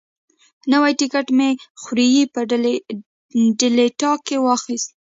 [0.71, 1.49] نوی ټکټ مې
[1.81, 2.39] خوریي په
[3.59, 4.89] ډیلټا کې واخیست.